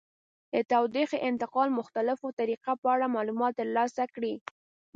د 0.53 0.55
تودوخې 0.71 1.17
انتقال 1.29 1.69
مختلفو 1.79 2.27
طریقو 2.39 2.73
په 2.81 2.87
اړه 2.93 3.13
معلومات 3.15 3.53
ترلاسه 3.61 4.03
کړئ. 4.13 4.33